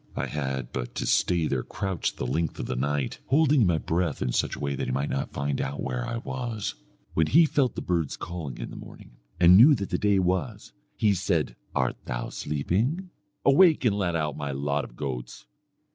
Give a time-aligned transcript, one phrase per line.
[0.15, 3.77] I had but to stay there crouched the length of the night, holding in my
[3.77, 6.73] breath in such a way that he might not find out where I was.
[7.13, 10.73] "When he felt the birds calling in the morning, and knew that the day was,
[10.97, 13.11] he said 'Art thou sleeping?
[13.45, 15.45] Awake and let out my lot of goats.'